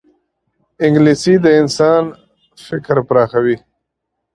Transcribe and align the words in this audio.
انګلیسي 0.83 1.35
د 1.43 1.45
انسان 1.61 2.03
فکر 2.65 2.95
پراخوي 3.07 3.57